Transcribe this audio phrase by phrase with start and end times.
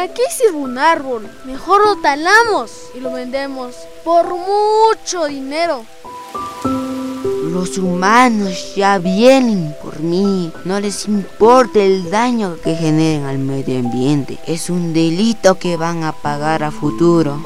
[0.00, 1.30] ¿Para qué sirve un árbol?
[1.44, 5.84] Mejor lo talamos y lo vendemos por mucho dinero.
[7.52, 10.50] Los humanos ya vienen por mí.
[10.64, 14.38] No les importa el daño que generen al medio ambiente.
[14.46, 17.38] Es un delito que van a pagar a futuro.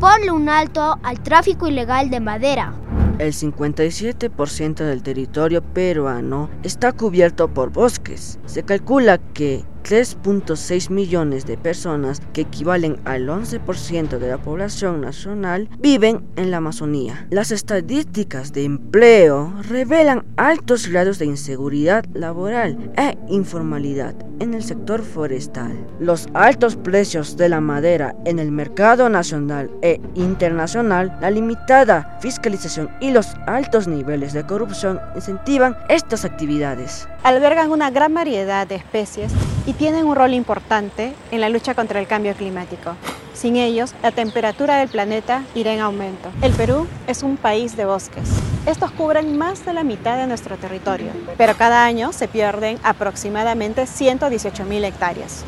[0.00, 2.72] Ponle un alto al tráfico ilegal de madera.
[3.18, 8.40] El 57% del territorio peruano está cubierto por bosques.
[8.46, 15.68] Se calcula que 3.6 millones de personas, que equivalen al 11% de la población nacional,
[15.78, 17.26] viven en la Amazonía.
[17.30, 25.02] Las estadísticas de empleo revelan altos grados de inseguridad laboral e informalidad en el sector
[25.02, 25.86] forestal.
[26.00, 32.90] Los altos precios de la madera en el mercado nacional e internacional, la limitada fiscalización
[33.00, 37.06] y los altos niveles de corrupción incentivan estas actividades.
[37.24, 39.32] Albergan una gran variedad de especies
[39.64, 42.96] y tienen un rol importante en la lucha contra el cambio climático.
[43.32, 46.28] Sin ellos, la temperatura del planeta irá en aumento.
[46.42, 48.28] El Perú es un país de bosques.
[48.66, 53.84] Estos cubren más de la mitad de nuestro territorio, pero cada año se pierden aproximadamente
[53.84, 55.46] 118.000 hectáreas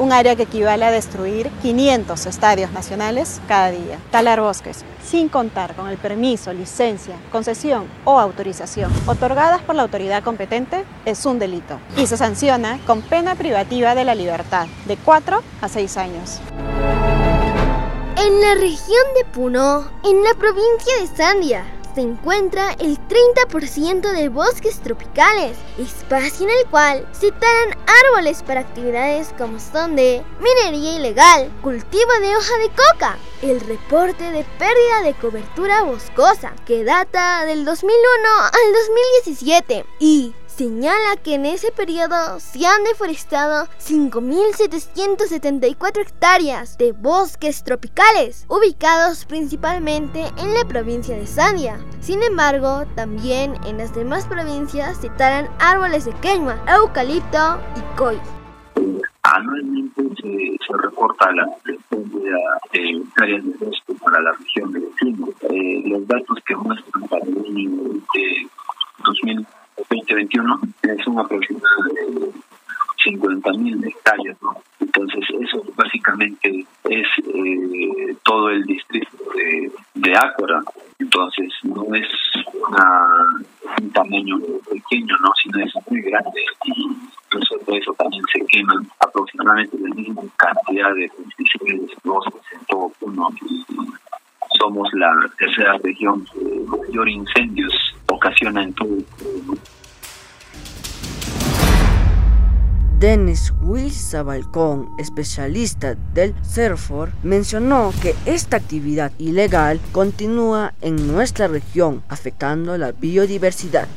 [0.00, 3.98] un área que equivale a destruir 500 estadios nacionales cada día.
[4.10, 10.24] Talar bosques, sin contar con el permiso, licencia, concesión o autorización otorgadas por la autoridad
[10.24, 15.42] competente, es un delito y se sanciona con pena privativa de la libertad de 4
[15.60, 16.40] a 6 años.
[18.16, 24.28] En la región de Puno, en la provincia de Sandia, se encuentra el 30% de
[24.28, 30.96] bosques tropicales, espacio en el cual se talan árboles para actividades como son de minería
[30.96, 37.44] ilegal, cultivo de hoja de coca, el reporte de pérdida de cobertura boscosa que data
[37.44, 38.72] del 2001 al
[39.24, 48.44] 2017 y señala que en ese periodo se han deforestado 5.774 hectáreas de bosques tropicales,
[48.46, 51.80] ubicados principalmente en la provincia de Sandia.
[52.00, 58.18] Sin embargo, también en las demás provincias se talan árboles de queima, eucalipto y coy.
[59.22, 62.36] Anualmente se, se reporta la pérdida
[62.74, 65.26] de hectáreas de bosque para la región de vecino.
[65.48, 68.46] Eh, los datos que muestran para el de
[69.04, 69.46] 2000
[69.90, 72.32] 2021 es un aproximado de
[73.04, 74.56] 50.000 hectáreas, ¿no?
[74.78, 79.16] Entonces eso básicamente es eh, todo el distrito
[79.94, 80.60] de, Ácora.
[80.98, 82.08] Entonces no es
[83.80, 84.38] un tamaño
[84.70, 85.30] pequeño, ¿no?
[85.42, 86.88] Sino es muy grande y
[87.64, 93.28] por eso también se queman aproximadamente la misma cantidad de pesticidas bosques en todo Puno
[93.48, 93.64] y
[94.58, 97.72] somos la tercera región que mayor incendios
[98.08, 99.04] ocasiona en todo el
[103.00, 103.54] Dennis
[104.22, 112.92] Balcón, especialista del CERFOR, mencionó que esta actividad ilegal continúa en nuestra región, afectando la
[112.92, 113.88] biodiversidad.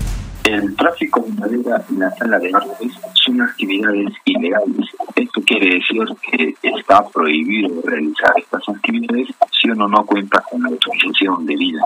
[0.46, 4.90] El tráfico de madera y la sala de árboles son actividades ilegales.
[5.16, 10.70] Esto quiere decir que está prohibido realizar estas actividades si uno no cuenta con la
[10.70, 11.86] autorización debida.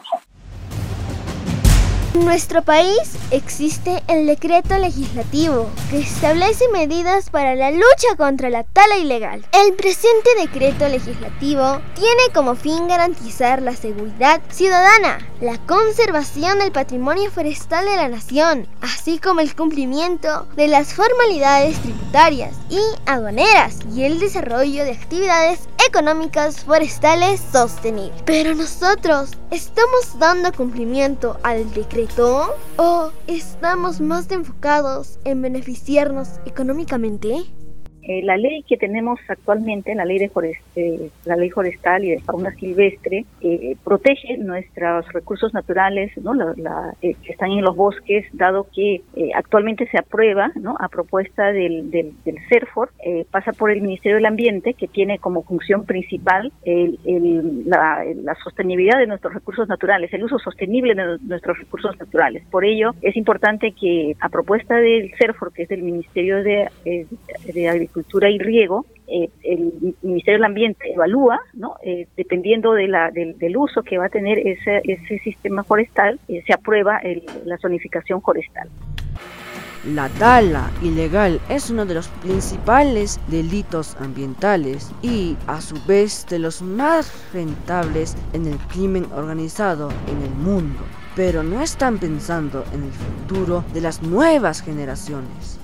[2.18, 8.64] En nuestro país existe el decreto legislativo que establece medidas para la lucha contra la
[8.64, 9.46] tala ilegal.
[9.54, 17.30] El presente decreto legislativo tiene como fin garantizar la seguridad ciudadana, la conservación del patrimonio
[17.30, 24.06] forestal de la nación, así como el cumplimiento de las formalidades tributarias y aduaneras y
[24.06, 28.22] el desarrollo de actividades económicas forestales sostenibles.
[28.26, 37.46] Pero nosotros estamos dando cumplimiento al decreto ¿O estamos más enfocados en beneficiarnos económicamente?
[38.08, 40.32] Eh, la ley que tenemos actualmente, la ley de
[40.78, 46.32] eh, la ley forestal y de fauna silvestre, eh, protege nuestros recursos naturales, ¿no?
[47.02, 49.02] que están en los bosques, dado que
[49.36, 50.78] actualmente se aprueba, ¿no?
[50.80, 52.92] A propuesta del, del, del CERFOR,
[53.32, 59.08] pasa por el Ministerio del Ambiente, que tiene como función principal la, la, sostenibilidad de
[59.08, 62.44] nuestros recursos naturales, el uso sostenible de nuestros recursos naturales.
[62.50, 66.70] Por ello, es importante que a propuesta del CERFOR, que es del Ministerio de,
[67.54, 71.78] de Agricultura, Agricultura y Riego, eh, el Ministerio del Ambiente evalúa, ¿no?
[71.82, 76.44] Eh, dependiendo de la, del, uso que va a tener ese, ese sistema forestal, eh,
[76.46, 77.02] se aprueba
[77.46, 78.70] la zonificación forestal.
[79.96, 86.38] La tala ilegal es uno de los principales delitos ambientales y a su vez de
[86.38, 90.82] los más rentables en el crimen organizado en el mundo.
[91.16, 95.58] Pero no están pensando en el futuro de las nuevas generaciones.